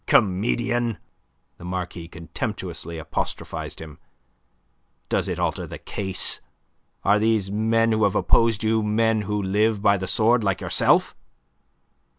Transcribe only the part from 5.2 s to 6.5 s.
it alter the case?